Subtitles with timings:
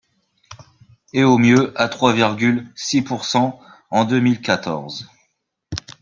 [1.13, 3.59] et au mieux à trois virgule six pourcent
[3.91, 5.07] en deux mille quatorze.